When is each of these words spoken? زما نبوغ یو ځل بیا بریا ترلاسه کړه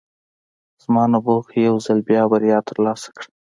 زما 0.83 1.03
نبوغ 1.13 1.45
یو 1.67 1.75
ځل 1.85 1.99
بیا 2.09 2.23
بریا 2.31 2.59
ترلاسه 2.67 3.09
کړه 3.15 3.29